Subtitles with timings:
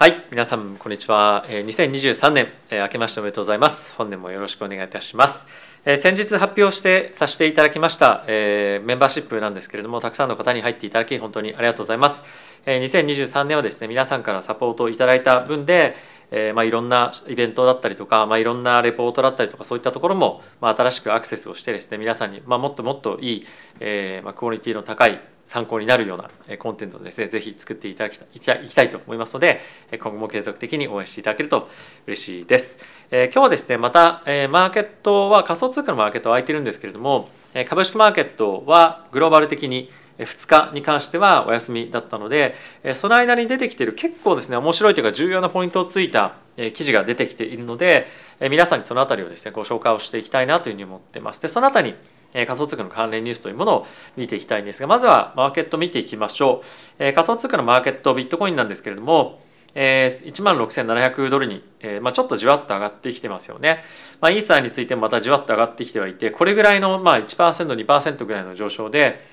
[0.00, 1.44] はい皆さんこんにちは。
[1.48, 3.96] 2023年明けましておめでとうございます。
[3.96, 5.44] 本年もよろしくお願いいたします。
[5.84, 12.22] 先日発表してさせていただきましたメンバーシップなんですけれどもたくさんの方に入っていただき本当にありがとうございます。
[12.64, 15.96] 2023年はですね皆さんからサポートをいただいた分で
[16.30, 23.46] え、まあ、いろんなイベントだったりとか、まあ、いろんなレポートだったりとかそういったところも、まあ、新しくアクセスをしてですね皆さんに、まあ、もっともっといい、
[23.80, 29.60] えまあ、クオリティの高い参考になるようなコンテンツをですねぜひ作っていただきたいいきたいと思いますので
[29.92, 31.70] 今後も継続的に応援していただけると
[32.06, 32.78] 嬉しいです。
[33.10, 37.30] えー、今日はですねまた、えー、マーケットは仮想通貨のマーケットは空いてるんですけれども
[37.66, 42.54] 株式マーケットはグローバル的に2日に関してはお休みだったので
[42.92, 46.34] その間に出てきてる結構ですね面白いというか重要なポイントをついた
[46.74, 48.06] 記事が出てきているので
[48.50, 51.40] 皆さんにその辺りをですねご紹介をしていきたいなというふうに思ってます。
[51.40, 51.96] でその辺り
[52.32, 56.62] 仮想通貨の関連ニュースというものを見ていきたいんですがまずはマーケット見ていきましょ
[56.98, 59.40] う仮想通貨のマーケットビットコインなんですけれども
[59.74, 61.62] 1万6700ドルに、
[62.00, 63.84] まあ、ちょっとじわっと上がってきてますよね。
[64.20, 69.24] まあ、イーサーについてもまたじわっと上がってきてはいてこれぐらいのまあ 1%2% ぐらいの上昇で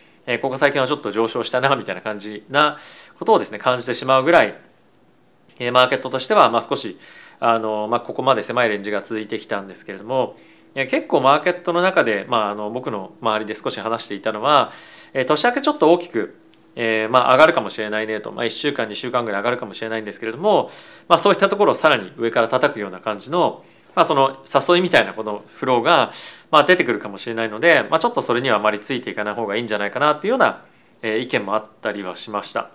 [0.42, 2.78] ここ最近はちょっと上昇したなみたいな感じな
[3.18, 4.56] ことをですね感じてしまうぐらい
[5.72, 6.98] マーケットとしてはまあ少し
[7.40, 10.36] あの、まあ、ここまで狭いレンジが続いてきたんですけれども
[10.76, 14.74] いや結構マーケットの中で、まあ、あの僕の周りで少し話していたのは
[15.14, 16.38] え年明けちょっと大きく
[16.76, 20.70] えー、まあ上がるかもしれないねと、まあ、1週間2週間ぐらい上がるかもしれないんですけれども、
[21.08, 23.64] まあ、そういったところをさらに上から叩くような感じの、
[23.96, 26.12] まあ、その誘いみたいなこのフローが、
[26.52, 30.66] まあ、出てくるかもしれないので、まあ、ちょっとそれにはあまりついていかない方がいいんじゃないかなっていうような、
[31.02, 32.72] えー、意見もあったりはしました。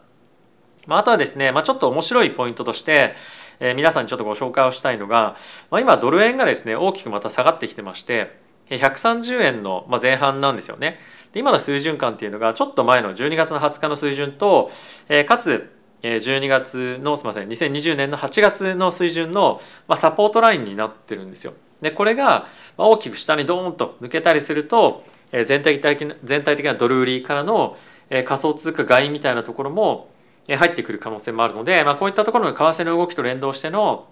[0.86, 3.14] まあ、あとはですね、まあ、ちょっと面白いポイントとして、
[3.60, 5.36] えー、皆さんにちょっとご紹介をしたいのが、
[5.70, 8.38] まあ、今ドル円がですね大きくまた下がってきてまして
[8.70, 10.98] 130円の前半なんですよね。
[11.32, 14.70] で今の水準感っていうのがちょっと前の12月の20日の水準と、
[15.08, 15.70] えー、かつ
[16.02, 21.52] 12月のすみません2020年の8月の水準の、まあ、サポートラインになってるんですよ。
[21.82, 27.76] でこれが大きく下にドーンと抜けたりすると全体的な全体的なドル売りからの
[28.10, 30.10] 仮想通貨買いみたいなところも
[30.56, 34.08] 入ってくる可能性もあるので、まあ、こういったところの為替の動きと連動しての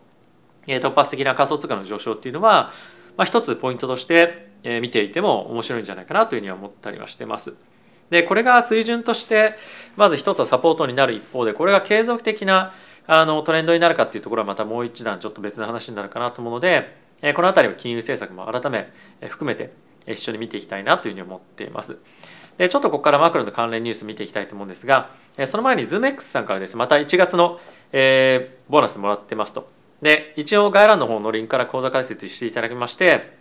[0.66, 2.70] 突発的な仮想通貨の上昇っていうのは、
[3.16, 4.48] まあ、一つポイントとして
[4.80, 7.54] 見ていても面白いんじゃないかなというふうには思ったりはしてます。
[8.10, 9.54] でこれが水準として
[9.96, 12.72] まず一つはサポートになる一方でこれが継続的な
[13.06, 16.94] あのトレンドになるかっていうところはまたもう一段ちょっと別の話になるかなと思うので
[17.34, 18.90] この辺りは金融政策も改め
[19.28, 19.72] 含めて
[20.06, 21.98] 一緒に見ていきたいなというふうに思っています。
[22.56, 25.10] でちょっとここからマクロの関連ニュース見ていきたいと思うんですが
[25.46, 27.60] その前に ZoomX さんからですまた1月の、
[27.92, 29.68] えー、ボーナスもらってますと
[30.02, 33.36] で一応概要欄の方のリンクから講座解説していただきまして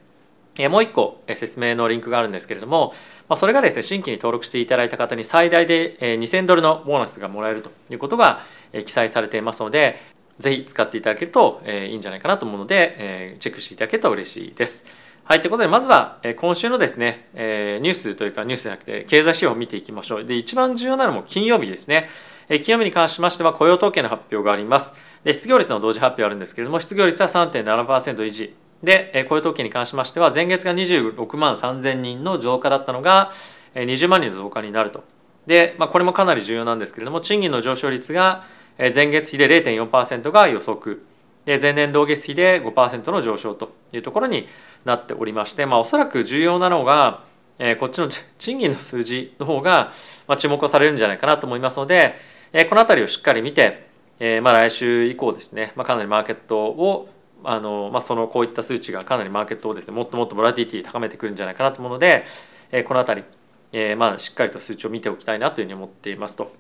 [0.69, 2.94] もう一個説明のリンクがあるんですけれども
[3.36, 8.41] それがですね新規に登録していただいた方に最大で2000ドルのボーナスがもらえるということが
[8.86, 10.00] 記載されていますので
[10.40, 15.06] ぜひ使っていただけるといいんじゃないかなと思うのでチェックしていただけると嬉しいです。
[15.29, 20.23] はい、ということでまずはえ今週のですねえニュースというかニュースじゃなくて経済指標を見ていきましょう。
[20.23, 22.07] で一番重要なのも金曜日ですね。
[22.47, 24.93] え金曜日に関しましては雇用統計の発表があります。
[25.25, 33.33] で失業率の同時発表あるんですけれども失業率は3.7%維持でえ雇用統計に関しましては前月が26万3000人の増加だったのが
[33.75, 35.03] え20万人の増加になると。
[35.45, 38.45] で、まあ、これもかなり重要なんですけれども賃金の上昇率が
[38.77, 41.03] え前月比で0.4%が予測
[41.44, 44.47] で前年同月比で5%の上昇というところに
[44.85, 47.23] なっておりまして、まあ、おそらく重要なのが
[47.59, 49.91] えこっちの賃金の数字の方が
[50.27, 52.15] まあ注目をされるんじゃないかなと思いますので
[52.53, 53.88] えこの辺りをしっかり見て
[54.19, 57.09] えまあ来週以降ですね、まあ、かなりマーケットを
[57.43, 62.25] あの、まあ、そのこういった数値がかなりマーケットをですねもっともっとボラティティ高めてくるんじゃないかなと思うので、
[62.71, 63.27] えこの辺り、
[63.73, 66.51] えまあしっかりと数値を見ておきたいなというふうに思っていますと。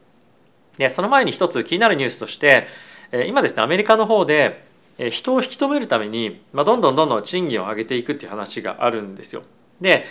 [0.77, 2.67] でその前に一つ気になるニュースとして
[3.11, 4.66] え今ですねアメリカの方で
[5.11, 9.43] 人を引き止めるために、まあ、どんどんどんどん賃金を上げていくっていう話があるんですよ。
[9.79, 10.05] で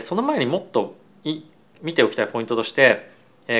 [0.00, 0.96] その前にもっと
[1.82, 3.10] 見ておきたいポイントとして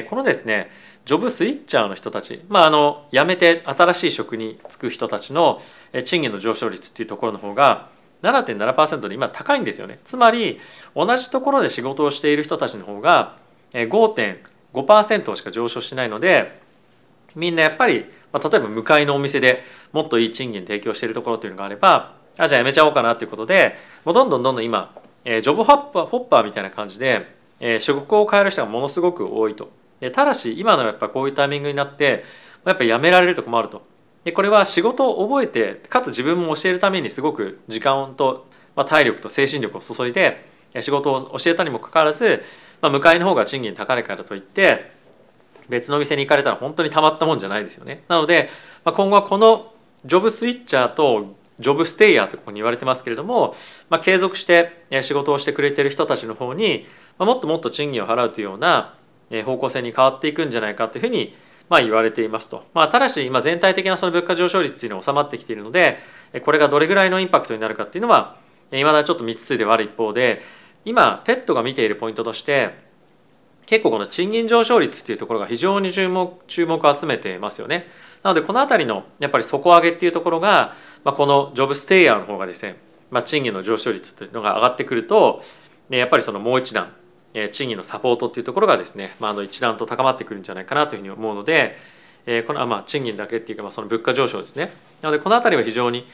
[0.09, 0.71] このですね
[1.05, 5.63] ジョブスイッチャーの人たち、まあ、あの辞めて新しい職に就く人たちの
[6.03, 7.91] 賃金の上昇率っていうところの方が
[8.23, 10.59] 7.7%で今高いんですよねつまり
[10.97, 13.37] 同じところで仕事をしている人たちの方が
[13.73, 16.65] 5.5%しか上昇しないので
[17.35, 24.93] みんなやっぱり、まあ、例えば向かいのお店でもっといい賃金提供しているところというのがあればあじゃあやめちゃおうかなということでもうどんどんどんどん今
[25.25, 29.71] えジョブホッパーホッパーみたいな感じでえ職を変える人がものすごく多いと。
[30.01, 32.25] でただし今のやっぱこういうタイミングになって
[32.67, 33.83] やっぱやめられると困ると。
[34.25, 40.49] でこれは仕事を覚えてかつ自分も教えるためにすごく時間と、まあ、体力と精神力を注いで
[40.81, 42.43] 仕事を教えたにもかかわらず、
[42.81, 44.94] まあ、向かいの方が賃金高いからといって
[45.69, 48.05] 別の店に行かれたら本当にたまったもんじゃないですよね。
[48.09, 48.49] なので、
[48.85, 49.73] まあ、今後はこの
[50.05, 53.55] ジョブスイッチャーとジョブステイヤーとここに言われてますけれども、
[53.89, 56.85] まあ、継続して仕事をしてくれてる人たちの方に、
[57.19, 58.95] まあ、もっともっと賃金を払うというような
[59.45, 61.35] 方向性に変わっていくんじゃないかというふうに
[61.69, 65.99] まあ言われていますと、まあ、ただし今全体的なその物価上昇率というのは収まってきているので
[66.45, 68.37] これがどれぐらいのインパクトになるかっていうのは
[68.73, 70.43] いまだちょっと未知数ではある一方で
[70.85, 72.84] 今ペットが見ているポイントとして
[73.67, 77.87] 結構この賃金上昇率っていうところが非常に注目注目を集めてますよね。
[78.23, 80.75] なのでこの辺りのやっぱり底上げっていうところが、
[81.05, 82.77] まあ、このジョブステイヤーの方がですね、
[83.11, 85.43] まあ、賃金の上昇率というのが上がってくると
[85.91, 86.93] ねやっぱりそのもう一段
[87.51, 91.77] 賃金のサポートっていうところがですね、まあ、あの一段と高まってくるんじゃないかなというふうに思うので、
[92.27, 94.71] えこのあまあ賃金だけっていうか、まあ、その物価上昇ですね
[95.03, 96.07] なのでこの辺りは非常に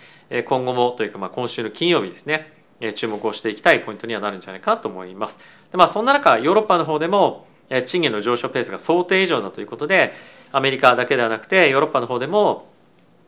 [0.47, 2.60] 今後もというか、まあ、今週の金曜日ですね
[2.94, 5.38] 注目をしていきたいポイントにはなるんじゃないかなと思います。
[5.71, 7.47] でまあ、そんな中ヨーロッパの方でも
[7.85, 10.12] 賃金の上昇ペースが想定以上だということで
[10.50, 12.69] アメリカだけではなくてヨーロッパの方でも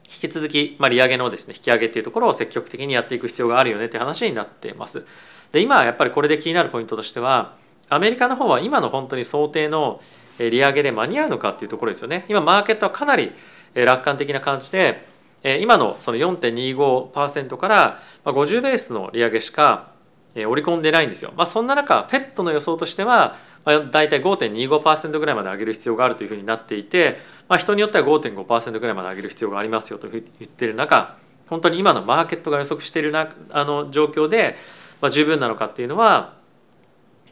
[0.04, 5.06] 引き続き、まあ、利上げのですね引き上げっていうところを積極的にやっていく必要があるよねって話になっています。
[5.52, 7.56] で今やっぱりこれで気になるポイントとしては
[7.88, 10.00] アメリカの方は今の本当に想定の
[10.38, 12.24] 利上げで間に合うのかっていうところですよね。
[12.28, 13.32] 今マーケットはかなり
[13.74, 15.06] 楽観的な感じで
[15.44, 19.90] 今のその4.25%から50ベースの利上げしか
[20.34, 21.32] 織り込んでないんですよ。
[21.36, 27.18] まあ、そんな中フェットの予想としてはあ、大体5.25%ぐらいまで上げる必要があるというふうになっていて、
[27.48, 31.16] まあ、人によっては5.5%ぐらいまで上げる必要がありますよというふうに言ってる中
[31.48, 34.56] 本当に今のマーケットが予測しているなあの状況で、
[35.00, 36.34] まあ、十分なのかっていうのは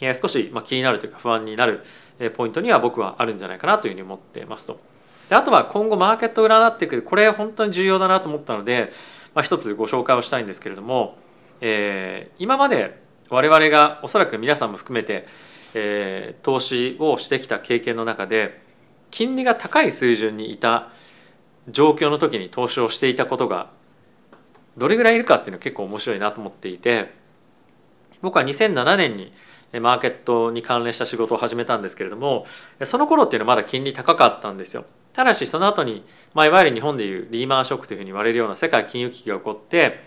[0.01, 1.83] 少し気になるというか不安になる
[2.35, 4.81] ポイントには僕はあるんじゃないかなというふうに思ってますと。
[5.31, 8.93] であとは今後マーケットを占ってくるこれ本当に重要だなと思ったので、
[9.35, 11.17] まあ、一つご紹介をしたいんですけれども、
[11.63, 13.01] えー、今まで
[13.31, 15.27] 我々がおそらく皆さんも含めて
[15.75, 18.61] えー、投資をしてきた経験の中で
[19.11, 20.91] 金利が高い水準にいた
[21.69, 23.71] 状況の時に投資をしていたことが
[24.77, 27.13] どれぐらいいるかっていうのは結構面白いなと思っていて
[28.23, 29.33] 僕は2007年に
[29.81, 32.47] マーケットに関連した仕事を始めたんですけれども
[32.83, 34.85] その頃っていうのはまだ金利高かったんですよ。
[35.13, 36.05] ただしその後に、
[36.35, 40.01] まあ、いわゆる日本でいうリーマンショックというふうに言われるような世界金融危機が起こって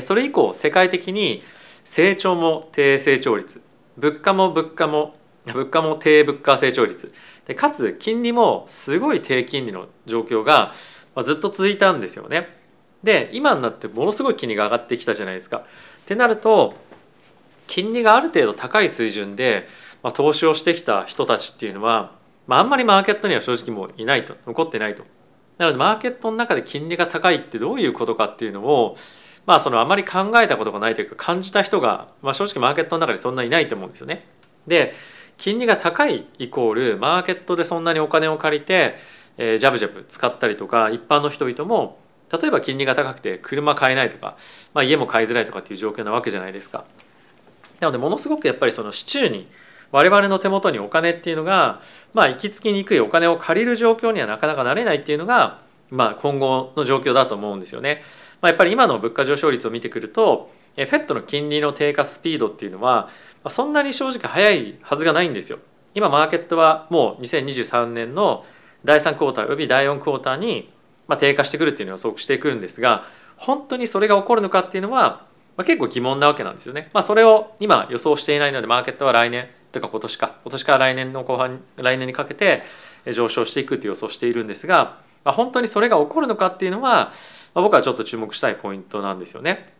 [0.00, 1.42] それ以降世界的に
[1.84, 3.60] 成長も低成長率
[3.96, 5.14] 物価も物価も
[5.46, 7.12] 物価も低物価成長率
[7.46, 10.74] でかつ金利もすごい低金利の状況が
[11.22, 12.48] ずっと続いたんですよね。
[13.02, 15.58] で今になってものすごい金利が上がってきたじゃないですか。
[15.58, 15.62] っ
[16.04, 16.74] てなると
[17.70, 19.68] 金利がある程度高い水準で、
[20.02, 22.10] まあ、投資をしてきた人たちっていうのは、
[22.50, 25.04] まあ、あんまりマーケットには正直もういないと残ってないと。
[25.58, 28.96] なのでマーケットの中で金利が高いってどういうことかっていうのを
[29.46, 34.26] まあそのあまり考えたことがないというか感じた人が、まあ、正直マーケットの中でそんないないと思うんですよね。
[34.66, 34.94] で
[35.38, 38.96] 金利が高いイコールマーケットでそんなにお金を借りて、
[39.38, 42.00] えー、ジャブジャブ使ったりとか一般の人々も
[42.32, 44.36] 例えば金利が高くて車買えないとか、
[44.74, 46.84] まあ、家も買いづらいとかっていう状況なわけじゃないですか。
[47.78, 49.46] なのでものすごくやっぱりその市中に
[49.92, 51.80] 我々の手元にお金っていうのが
[52.14, 55.58] まあ行き着きにくいお金を借りる状況にはなかなかなれないっていうのが
[55.90, 58.02] まあ今後の状況だと思うんですよね。
[58.40, 63.10] まあ、やっぱり今の物価上昇率を見てくるとフェットの金利の低下スピードっていうのは
[63.48, 65.58] そんなに正直早いはずがないんですよ。
[65.94, 68.44] 今マーケットはもう2023年の
[68.84, 70.70] 第3クォーターおよび第4クォーターに
[71.18, 73.04] 低下してくるっていうのを予測してくるんですが
[73.36, 75.26] 本当にそれが起こるのかっていうのは
[75.58, 76.88] 結構疑問なわけなんですよね。
[76.94, 82.62] まあ、それを今予想していないのでマーケットは来年とか今年か今年から来年の後半来年にかけて
[83.12, 87.12] 上昇していくっていう予想しているんですがまあ本当にそれが起こるのかっていうのは
[87.54, 89.72] まあ僕はちょっと注目したいポイントなんですよね。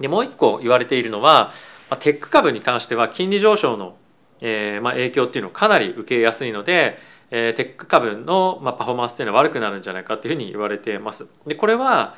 [0.00, 1.52] でもう一個言われているのは
[1.90, 3.96] まあテック株に関しては金利上昇の、
[4.40, 6.98] えー、まあ影響っていうのをかなり受けやすいので、
[7.30, 11.26] えー、テック株の、まあ、パフォーマンスっていうのは悪くなるんじゃないかっていうふうに言われています。
[11.46, 12.14] でこれは、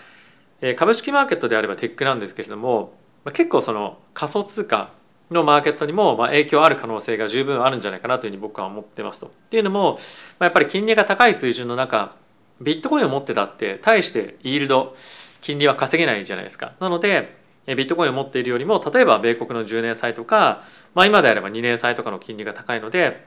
[0.60, 2.92] えー、株式マーケットであればテックなんですけれども、
[3.24, 4.90] まあ、結構その仮想通貨
[5.30, 9.26] のマーケットにもまあ影響ある可能性が十分あるんじゃないかなというふうに僕は思ってますと。
[9.26, 9.98] っていうのも、
[10.38, 12.16] ま、やっぱり金利が高い水準の中
[12.60, 14.94] ビットコインを持ってたって対してイールド
[15.40, 16.74] 金利は稼げないじゃないですか。
[16.80, 23.24] なのでビットコインを持っているよりも例えば米国の10年債とか、まあ、今であれば2年債とかの金利が高いので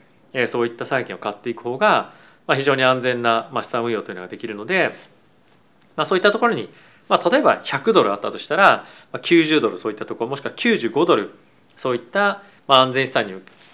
[0.48, 2.14] そういった債券を買っていく方が、
[2.48, 4.92] まあ、非常に安全な資産運用というのができるので、
[5.96, 6.70] まあ、そういったところに、
[7.08, 11.32] まあ、例えば100ドルあったとしたら90ドルそういったところもしくは95ドル
[11.76, 13.34] そういったまあ安全資産に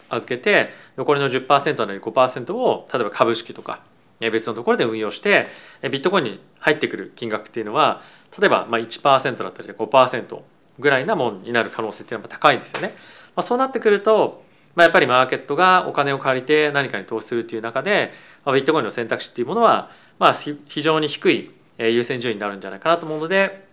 [0.10, 3.82] 預けて残りの10%なり5%を例えば株式とか
[4.20, 5.48] 別のところで運用して
[5.84, 8.02] ビットコインに入ってくる金額っていうのは
[8.38, 10.40] 例えばまあ1%だったり5%
[10.80, 12.94] ぐらいなもんになる可能性っていうのは高いんですよね。
[13.36, 14.44] まあ、そうなってくると、
[14.76, 18.12] まあ、やっぱりマーケットがお金を借りて何かに投資するっていう中で、
[18.46, 23.68] まあ、ビットコインの選択肢っていうものは、まあ、非常に低い優先順位になるんじゃないかなと思うので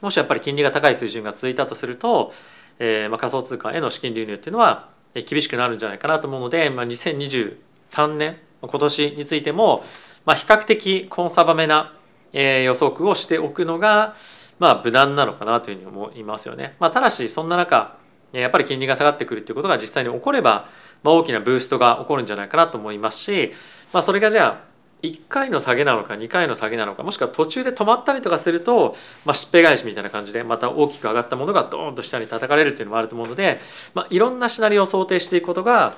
[0.00, 2.32] もしやっぱり金利が高い水準が続いたとすると、
[2.78, 9.84] えー、まあ仮想通貨への資金流入っていうのは厳しくなるんじゃないかなと思うので、まあ、2023年今年についても、
[10.24, 11.94] まあ、比較的コンサバめな
[12.32, 14.14] 予測をしておくのが、
[14.58, 16.76] まあ、無難なのかなというふうに思いますよね。
[16.78, 17.96] まあ、ただしそんな中
[18.32, 20.68] やっぱり金利が下がってくるということが実際に起これば、
[21.02, 23.52] まあ、大きなブーストが起こるんじゃないかなと思いますし、
[23.92, 24.75] まあ、それがじゃあ
[25.06, 33.58] 1回の下げなのか2回の下げなのかもしくは途中で止まったりとかすると、まあ、しっぺ返しみたいな感じでまた大きく上がったものがドーンと下に叩かれるっていうのもあると思うので、
[33.94, 35.94] まあ、いろんなシナリオを想定していくことが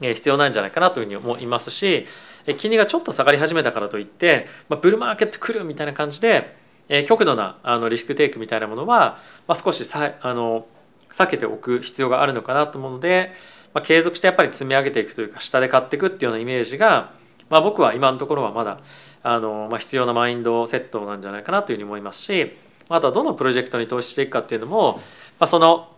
[0.00, 2.06] 必要なんじゃないかなというふうに思いますし
[2.56, 6.56] 金利がちょっと下がり始めたからといって、まあ、ブルマーケット来るみたいな感じで
[7.06, 10.66] 極度なあのリスクテイクみたいなものは、まあ、少しさあの
[11.12, 13.32] 避けておく必要があるのかなと思うので、
[13.74, 17.12] まあ、継続してやっぱり積み上げていくというか下で買っていくっていうようなイメージが
[17.50, 18.80] まあ、僕は今のところはまだ
[19.22, 22.56] あの、まあ、必要なマインドセットなんじゃないかなというふうに思いますし
[22.88, 24.94] あとはどのプロジェクトに投資していくかっていうのも、
[25.38, 25.92] まあ、その、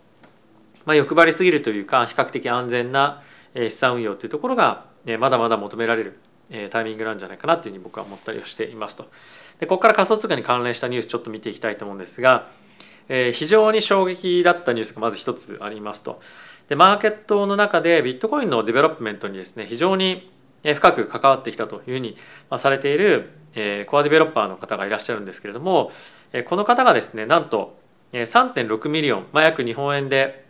[0.84, 3.22] まあ、欲張りすぎるというか比較的安全な
[3.54, 4.86] 資産運用というところが
[5.18, 6.18] まだまだ求められる
[6.70, 9.06] タイミングなんじゃないかなというふうに僕は思ったりをしていますと。
[9.58, 12.48] でここから仮想通貨に関連したニュースちょっと見ていきたいと思うんですが、
[13.08, 16.20] えー、非常に衝撃だったニュースがまず一つありますと。
[16.68, 20.31] でマーケットの中でビットコインのデベロップメントにですね非常に
[20.62, 22.16] 深く関わってきたというふうに
[22.56, 23.30] されている
[23.86, 25.90] コアディベロッパーの方がいらっしゃるんですけれども
[26.46, 27.76] この方がですねなんと
[28.12, 30.44] 3.6ミリオン、まあ、約日本円で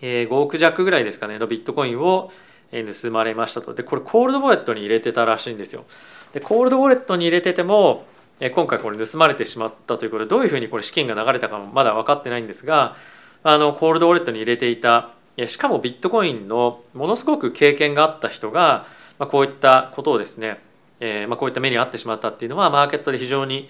[0.00, 2.30] 5億弱ぐらいですかねのビットコインを
[2.70, 3.74] 盗まれましたと。
[3.74, 5.84] でこれコールドウォレットに入れてたらしいんですよ。
[6.32, 8.04] でコールドウォレットに入れてても
[8.52, 12.96] 今回これ盗まれてしまったということでどういうふうにこれ資金が流れたかもまだ分かってないんですが
[13.44, 15.10] あのコールドウォレットに入れていた
[15.46, 18.86] しかもビットコインのものすごく経験があった人が
[19.18, 20.60] まあ、こういったことをですね、
[21.00, 23.68] えーまあ、こういった目に遭ってしまったっていうのはマーケットで非常に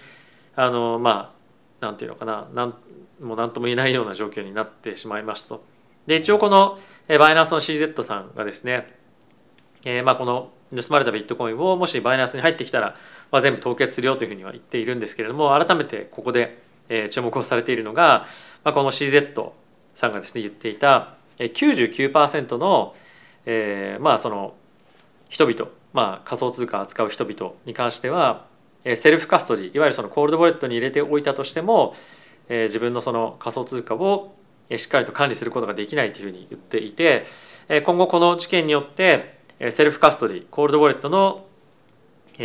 [0.56, 1.34] あのま
[1.80, 2.74] あなんていうのかななん
[3.20, 5.64] もう何とも言えないような状況になってしまいましたと。
[6.06, 8.88] で一応このバイナンスの CZ さんがですね、
[9.84, 12.96] えー、まあこの盗まれたビットコインをもしバイナンスに入ってきたら、
[13.30, 16.62] まあ、全部凍結するよというふうには言っているんですけれども改めてここで、
[17.10, 18.26] 注目をされているのが、
[18.62, 19.50] まあ、この CZ
[19.94, 22.94] さんがですね言っていた99%の、
[23.46, 24.54] えー、まあその
[25.28, 28.46] 人々、まあ、仮想通貨を扱う人々に関しては
[28.96, 31.94] セルフカストディいわゆるそのコールドウォレットに入れておいたとしても
[32.48, 34.34] 自分のその仮想通貨を
[34.76, 37.26] しっかりと管理することができないというふうに言っていて
[37.84, 39.38] 今後この事件によって
[39.70, 41.46] セルフカストディコールドウォレットの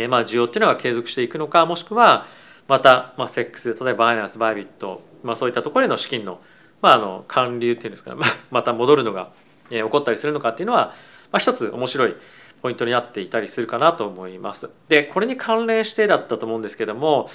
[0.08, 2.26] まあ需要っていうのが継続していくのかもしくは
[2.68, 6.40] またまあセックス例えばバイナンスバイビット、まあ、そういったところへの資金の,、
[6.80, 8.20] まあ、あの還流っていうんですかね
[8.50, 9.30] また戻るのが
[9.68, 10.94] 起こったりするのかっていうのは、
[11.32, 12.16] まあ、一つ面白い
[12.62, 14.70] ポイントになっていたりするかなと思います。
[14.88, 17.30] でこれに関連してだったと思うんですけども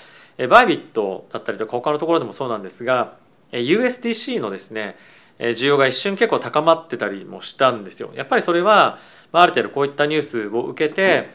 [0.50, 3.16] バイビットだったりとか他のところでもそうなんですが
[3.52, 4.98] USDC のですね
[5.40, 8.12] 需要が一瞬結構高まってたりもしたんですよ。
[8.16, 9.00] やっぱりそれは
[9.32, 11.30] ある程度こういったニュースを受けて、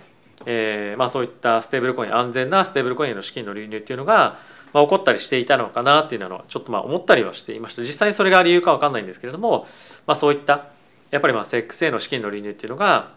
[0.46, 4.38] えー、まあそういったステーブルコイン安全なステーブルコインへの資金の流入っていうのが、
[4.72, 9.66] まあ、起こったりしていたのかなっていうのはちょっとまあ思ったりはしていました実際にそれが理由か分かんないんですけれども、
[10.06, 10.68] まあ、そういった
[11.10, 13.12] やっぱりまあセックスへの資金の流入っていうのが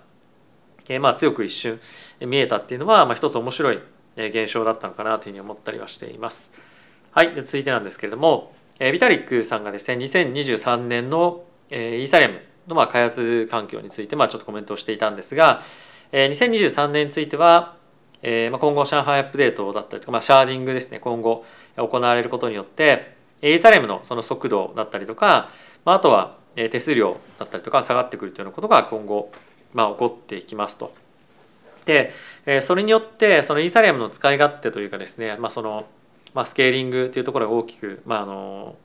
[0.90, 1.80] えまあ強く一瞬
[2.22, 3.80] 見えたっていうのは、まあ、一つ面白い
[4.16, 6.52] 現象だったのかなというふうに思ったりはしています。
[7.12, 15.62] はい、で続いてなんですけれども、えビタリックさんがですね2023年の、えイーサリアムのまあ開発環境についてまあちょっとコメントをしていたんですが、
[16.12, 17.76] え2023年については、
[18.22, 25.50] えまあ今後上海アップデートだったりとか、まあ、シャーディングですね今後行われることによってイーサリアムのその速度だったりとか、
[25.86, 29.32] まあ、あとは手数料だったりとか下がってくるというようなことが今後
[29.74, 30.94] まあ、起こっていきますと。
[31.86, 32.14] で
[32.62, 35.86] それによってそのイーサリアムの使い勝手というかですね、まあその
[36.34, 38.76] まあ、スケーリングというところが大きく、まあ、あの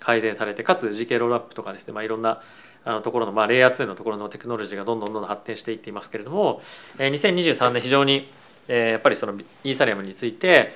[0.00, 2.40] 改善されてかつ GK ロールアップとかですね、まあ、いろんな
[2.84, 6.62] あのところの、まあ、レイヤー2のところのテクノロジーがどんどんどんどん発展していっていますけれども
[6.98, 8.30] 2023年非常に
[8.68, 10.72] やっぱりそのイーサリアムについて、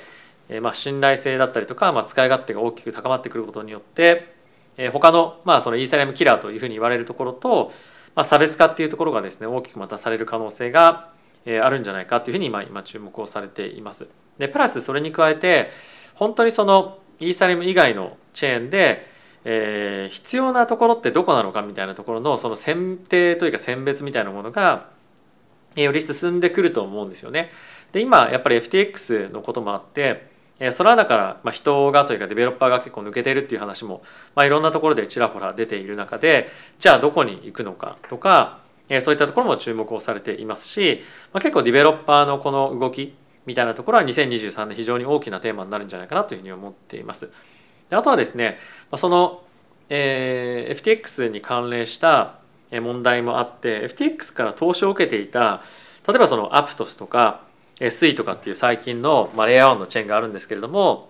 [0.60, 4.34] まあ、信頼性だったりとか、まあ、使い勝手が大きく高まってくることによって
[4.92, 7.72] 他の,、まあそのイーサリアムキラーというふうに言われるところと
[8.14, 11.10] まあ、差別化っていうところがですね大きくまたされる可能性が
[11.46, 14.08] あるんじゃないかというふうに今今注目をされています。
[14.38, 15.70] でプラスそれに加えて
[16.14, 19.06] 本当にそのイーサリム以外のチェーンで、
[19.44, 24.88] えー、必要なところってどこなのかみたいなところのその選定というか選別みたいなものが
[25.76, 27.50] より進んでくると思うんですよね。
[27.92, 30.30] で今やっぱり FTX のこともあって
[30.70, 34.02] その穴からま人がというかデベロッパーが結構抜けてるっていう話も、
[34.34, 36.48] まあ、いろんなところでちらほら出ている中で
[36.78, 38.60] じゃあどこに行くのかとか
[39.00, 41.00] そういったところも注目をされていますし、
[41.32, 43.14] ま、結構ディベロッパーのこの動き
[43.46, 47.30] みたいなところは2023年非常に大きなテーマになるんじゃないかなというふうに思っています。
[47.88, 48.58] であとはですね
[48.96, 49.42] その、
[49.88, 52.40] え、FTX に関連した
[52.70, 55.62] 問題もあって FTX から投資を受けていた
[56.06, 57.42] 例えばそのアプトスとか
[57.80, 61.08] SE とかっていう最近の、まあ、レイヤー1のチェーンがあるんですけれども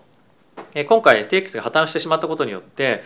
[0.87, 3.03] 今回 FTX が破綻してしまったことによって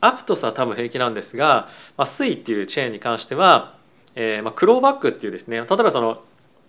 [0.00, 3.76] アプトスは多分平気なんですが、まあ、SE っていうチェーンに関しては、
[4.14, 6.22] えまあ、クローバックっていうですね例えばその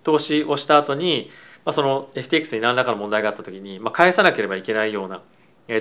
[0.03, 1.29] 投資をした後に、
[1.65, 5.21] まあ、その FTX に何らかの問題があった時に、まあ、返さなければいけないような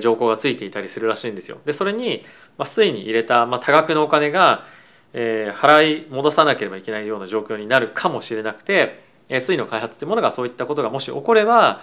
[0.00, 1.58] 条項がついていたりするらしいんですよ。
[1.64, 2.22] でそれに、
[2.58, 4.64] まあ、SE に入れた、まあ、多額のお金が
[5.12, 11.80] え、払い戻さなければいけないような状況になるかもしれなくて、水の開発というものがそういったことがもし起これば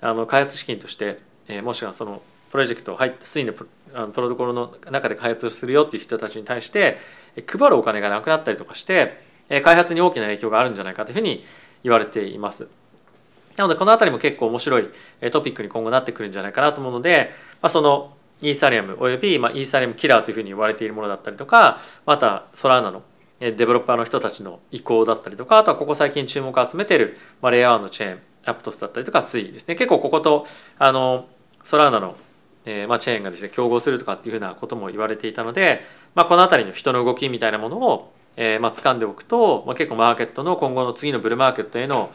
[0.00, 6.98] あの開発資金として、え、もしくはそのプロジェクト入って水のプロトコルの中で開発するよっていう人たちに対して
[7.46, 9.20] 配るお金がなくなったりとかして
[9.64, 11.44] 開発に大きな影響があるんじゃないかというふうに
[11.82, 12.68] 言われています。
[13.56, 14.88] なのでこの辺りも結構面白い
[15.32, 23.02] トピックに今後なってくるんじゃないかなと思うので、まあ、そのイーサリアムおよび、まあ、イーサリアムキラーというふうに言われているものだったりとかまたソラーナの
[23.40, 29.74] デベロッパーの人たちの意向だったりとかあとはここ最近注目を集めている、まあ、レイヤーのチェーンアプトスだったりとかスイですね。
[29.74, 30.46] 結構ここと
[30.78, 31.28] あの
[31.62, 32.16] ソラーナの、
[32.64, 35.82] えーまあ、チェーンがですね競合するとかっていうふうなことも言われていたので、
[36.14, 42.10] まあ、この辺りの人の動きみたいなものを、えーまあ掴んでおくと、まあ、結構マーケットの今後の次のブルーマーケットへの、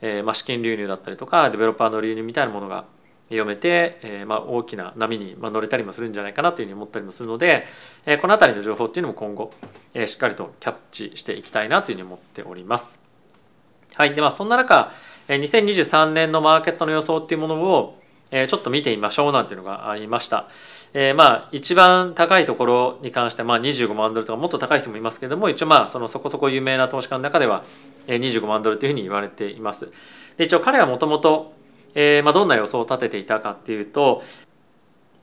[0.00, 2.84] えーまあ、資金流入だったりとかデベロッパーの流入みたいなものが
[3.28, 7.64] 読めて、えーまあ、大きな波に乗れたりもするんじゃないかなというふうに思ったりもするので、
[8.04, 9.52] えー、この辺りの情報っていうのも今後、
[9.94, 13.00] えー、しっかりとキャッチしていきたいなというふうに思っております。
[13.94, 14.92] はいでまあ、そんな中
[15.28, 17.98] 2023年のマーケットの予想っていうものを
[18.30, 20.48] ちょっと見てみましょうなんていうのがありました。
[20.92, 27.64] えー、まあ一番高いところに関してはまあ25万ドルとかもっと高い人もいますけれども一応まあそのそこそこ有名な投資家の中では
[28.06, 29.90] 25万ドルというふうに言われています。
[30.36, 31.54] で一応彼はもともと
[31.98, 34.22] えー、まあ、どんな予想を立てていたかっていうと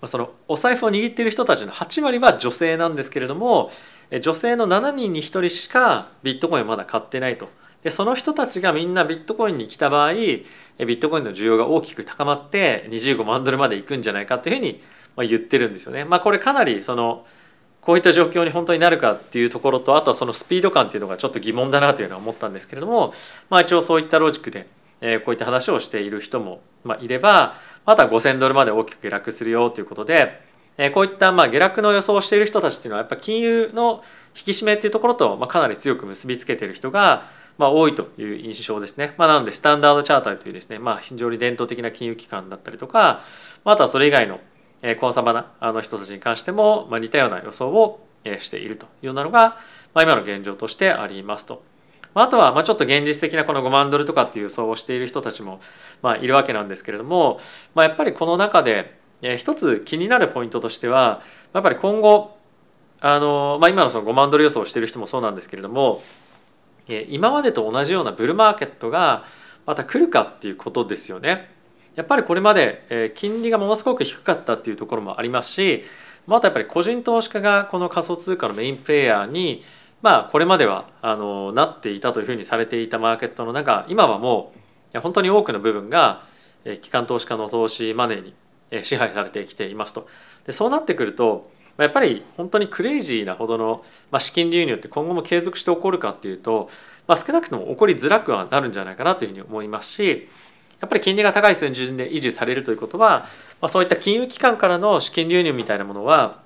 [0.06, 3.72] そのお財布を握っている人たちの8割は女性なんですけれども
[4.22, 7.48] 女性の7人に1人しかビットコインをまだ買ってないと
[7.84, 10.46] でその人たちがみんなビットコインに来た場合ビ
[10.80, 14.82] ットコインの需要が大きく高まって25万ドルまでいくんじゃないかというふうに
[15.30, 16.06] 言ってるんですよね。
[16.06, 17.26] まあ、これかなりその
[17.82, 23.14] こういった状況に本当になるかっていうところとあとはそのスピード感っていうのがちょっと疑問だなというのは思ったんですけれども、
[23.50, 24.68] まあ、一応そういったロジックで
[25.06, 30.42] えこういった話をしている人も、まいればまた5,000ドルまで大きく下落するよということで、
[30.78, 34.02] えこういったま下落の予想をしている人たちっていうのはやっぱ金融の
[34.36, 37.26] 引き締めっていうところとまかなり強く結びつけている人が
[37.58, 39.14] ま多いという印象ですね。
[39.18, 43.22] まあ、なのでスタンダードチャーターというですね、まあ、非常に伝統的な金融機関だったりとか
[43.66, 44.40] あとはそれ以外の
[45.00, 48.06] コンサバなあの人たちに関しても、ま似たような予想を
[48.40, 49.58] しているというようなのが、
[49.94, 51.64] ま今の現状としてありますと。
[52.16, 55.60] あとはまあちょっと現実的なこの5万ドルとかっていう予想をしている人たちも
[56.02, 57.40] まあいるわけなんですけれども、
[57.76, 59.00] まあ、やっぱりこの中で
[59.38, 61.22] 一つ気になるポイントとしては
[61.54, 62.38] やっぱり今後
[63.00, 66.02] あの、まあ、今のその5万ドル予想をしている人もそうなんですけれども
[66.88, 69.26] 今までと同じようなブルーマーケットが
[69.66, 71.50] また来るかっていうことですよね。
[71.96, 75.84] やっぱりこれまで金利がものすごく低かったっていうところもありますし
[76.26, 79.62] またやっぱり個人投資家がこの仮想通貨のメインプレイヤーに
[80.04, 84.54] まあこれまではあのなっていたというふうにされていたマーケットの中今はも
[84.94, 86.22] う本当に多くの部分が
[86.82, 90.08] 機関投資家の投資マネーに支配されてきていますと。
[90.46, 93.84] でそうなってくるとやっぱり本当にクレイジーなほどの
[94.20, 96.70] 資金流入って今後も継続して起こるかっていうと、
[97.08, 100.28] まあ、少なくとも起こりづらくはなるんじゃないかなというふうに思いますし
[100.82, 103.22] やっぱり金利が高い水準で維持されるということは、
[103.62, 106.43] まあ、そういった金融機関からの資金流入みたいなものは、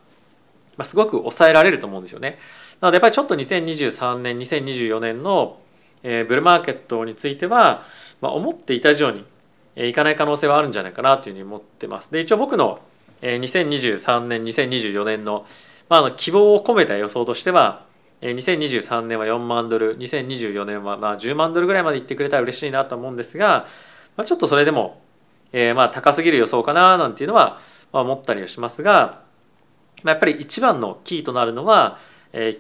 [0.77, 2.37] まあ、すごく抑えられると思うんですよね。
[2.81, 5.57] なのでやっぱりちょっと2023年2024年の
[6.03, 7.83] えブルーマーケットについては、
[8.21, 9.25] まあ、思っていた以上に
[9.75, 12.11] えいかない可能性はあるんじゃないかなというふうに思ってます。
[12.11, 12.79] で一応僕の
[13.21, 15.45] え2023年2024年の,、
[15.89, 17.85] まあ、あの希望を込めた予想としては
[18.21, 23.67] え2023年は4万ドル2024年はまあ10万ドルぐらいまでいってくれたら嬉しいなと思うんですが、
[24.15, 25.01] まあ、ちょっとそれでも、
[25.51, 27.59] えー、まあ高すぎる予想かななんていうのは
[27.91, 29.26] まあ思ったりはしますが、
[30.03, 31.99] まあ、やっぱり一番のキーとなるのは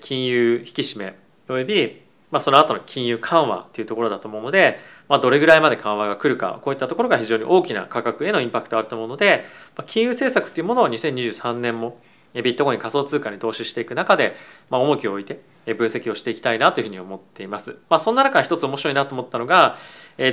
[0.01, 1.15] 金融引き締め
[1.49, 9.45] およびまあ、その後の金融緩和っていうところだと思うので、まあ、どれぐらいまで緩和が来るかこういったところが非常に大きな価格へのインパクトがあると思うので、
[9.77, 11.99] まあ、金融政策っていうものを2023年も
[12.33, 14.35] ビットコイン仮想通貨に投資していく中で、
[14.69, 17.77] まあ、重きを置いて分析をしていきたいなというふうに思っています。
[17.89, 19.77] まあ、そんな中一つ面白いなと思ったのが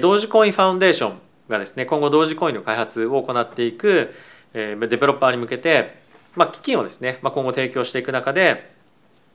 [0.03, 4.13] 同時コインファウンデーションがですね今後同時コインの開発を行っていく
[4.53, 6.04] デベロッパーに向けて、
[6.37, 8.75] まあ、基金をですね、まあ、今後提供していく中で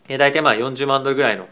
[0.09, 1.47] え大体まあ40万ドルぐらいの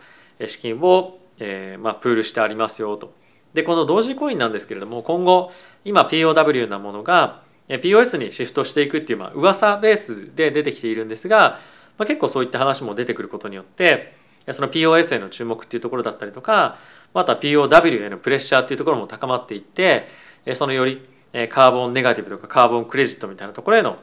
[0.46, 3.14] 資金を、えー、まあプールしてありますよと。
[3.54, 5.52] でこの同時コインなんですけれども今後
[5.86, 11.60] 今 POW なものが POS にシフトしていくっていう、まあ噂ベースで出てきているんですが、
[11.98, 14.16] まあ、結構そういった話も出てくることによって
[14.52, 16.78] その POS への注目っていうところだったりとか
[17.14, 20.08] また POW へのプレッシャーっていうところも高まっていって
[20.54, 21.02] そのより
[21.50, 23.98] カーボンネガティブとかカーボンクレジットみたいなところへの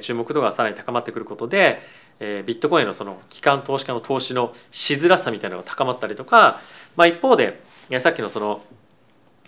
[0.00, 1.80] 注目度がさらに高まってくることで
[2.18, 6.60] ビットコインのその機関投資家の投資のしづらさみたいなのが高まったりとか、
[6.96, 7.62] まあ、一方で
[7.98, 8.62] さっきのその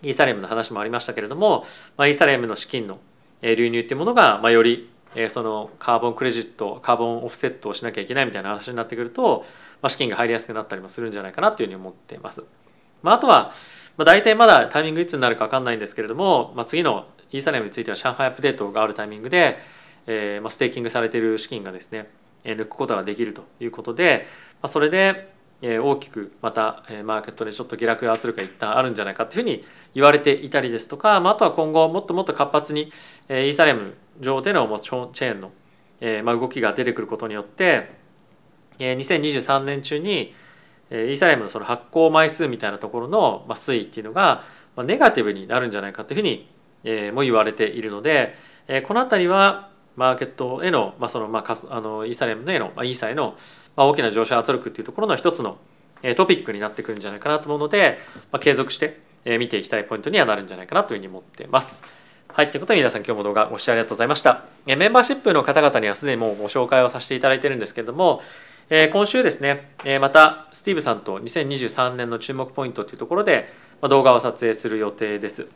[0.03, 1.65] イーサレムの話もありましたけれども、
[1.97, 2.99] まあ、イーサレムの資金の
[3.41, 4.91] 流入っていうものが、まあ、より
[5.31, 9.47] そのカーボンクレジットカーボンオフセットをしなきゃいけないみたいな話になってくると、
[9.81, 12.45] まあ、資金が入りやすくなったりもするんじゃないかなというふうに思っています。
[13.03, 13.53] まあ、あとは、
[13.97, 19.59] まあ、大体まだタイミングいつになるか分かんないんですけれども、まあ、次のイーサレムについては上海アップデートがあるタイミングで、
[20.07, 22.09] えーまあ、ステーキングされている資金がですね
[22.45, 24.27] 抜くことができるということで、
[24.63, 29.65] まあ、それで大きくまたマーケットでちょっと下落圧力が一旦あるんじゃないかというふうに
[29.95, 32.93] 言われていたりですとか、まあ、あとは今後もっともっと活発に
[33.29, 35.51] イーサレム上でのもチェーンの
[36.01, 37.91] えーまあ動きが出てくることによって
[38.79, 40.35] 2023年中に
[40.91, 44.45] イーサレムのその発行枚数みたいなところのまあ推移っていうのが
[44.77, 48.37] まあネガティブになるんじゃないかというふうにも言われているので
[48.87, 53.37] この辺りはマーケットへの,、まあそのまあ、あのイーサレムへの、まあ、イーサへの、
[53.77, 55.59] まあ、大きな上昇圧力っていうところの一つの
[56.17, 57.99] トピックになってくるんじゃないかなと思うので、
[58.31, 59.01] まあ、継続して
[59.39, 61.83] 見ていきたいポイントにはなるんじゃないかなというふうに思ってます。
[62.29, 64.45] はい、ということで皆さん今日も動画ご視聴ありがとうございました。
[64.67, 68.21] メンバーシップの方々にはすでにもうご紹介をさせていただいてるんですけれども、
[68.69, 75.47] え今週ですね、えまたスティーブさんと2023年の注目ポイントというところで、ま動画を撮影する予定です。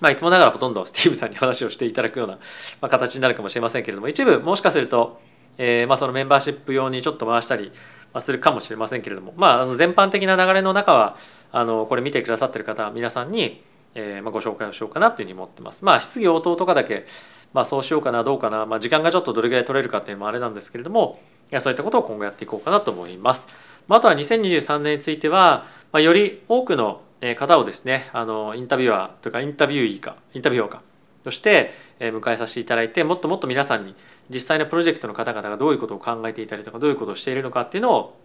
[0.00, 2.38] まあ、いつもながらほとんどスティーブさんに話をしていただくような、
[2.80, 5.20] ま形になるかもしれませんけれども一部もしかすると、
[5.58, 7.72] えまあ、そのメンバーシップ用にちょっと回したり
[8.18, 11.16] するかもしれませんけれども、まあ、あの全般的な流れの中は
[11.52, 13.62] あのこれ見てくださってる方皆さんに
[13.94, 15.84] えー、まあ、ご紹介をしようかなというふうに思ってます。
[15.84, 17.06] まあ質疑応答とかだけ、
[17.52, 21.20] まあ、そうしようかなどうかな、まあ、時間がちょっとどれぐらい取れるかっていうのもあれなんですけれども
[21.60, 23.46] そういったことを今後やっていこうかなと思います。
[23.86, 27.02] まあ、あとは2023年については、まあ、より多くの
[27.36, 30.82] 方をですねあのインタビュアーというかインタビューイーかインタビュアーか
[31.24, 33.94] として迎えさせていただいてもっともっと皆さんに
[34.28, 38.16] 実際のプロジェクトの方々がどういうことを考えていたりとかどういうことをしているのかっていうのを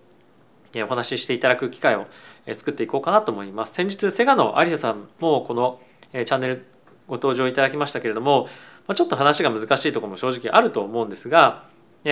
[0.75, 2.05] お話ししていただく機会を
[2.53, 3.73] 作っていこうかなと思います。
[3.73, 5.79] 先日セガのアリサさんもこの
[6.11, 6.65] チャンネル
[7.07, 8.47] ご登場いただきましたけれども
[8.93, 11.65] ちょっと話が難しいとこも正直あると思うんですが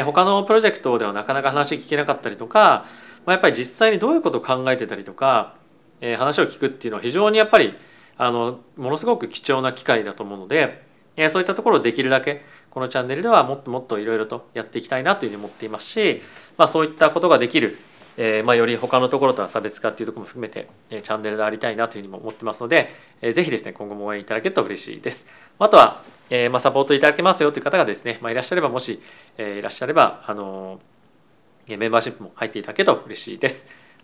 [0.06, 2.86] 他のプロジェクトではなかなか話聞けなかったりとか
[3.28, 5.56] やっぱり実際にどういうことを考えてたりとか
[6.02, 7.76] え話を聞くっていうのは非常にやっぱり
[8.18, 10.84] あのものすごく貴重な機会だと思うので
[11.16, 16.22] えそういったところをできるだけこのチャンネルではもっともっといろいろとやっていきたいなというふうに思っていますし、
[16.58, 17.78] まあ、そういったことができる
[18.20, 22.90] えー、まあ、より他のところとは差別化っていうところも含めて、えチャンネルでありたいなというふうにも思ってますので、
[23.22, 25.28] えー、ぜひですね今後も応援いただけると嬉しいです。
[25.60, 29.00] あとは、え、まあ、サポートいただけますよという方がですね、まあ、いらっしゃればもし、
[29.38, 30.80] えいらっしゃればあの
[31.68, 33.68] メンバーシップも入っていただけると嬉しいです。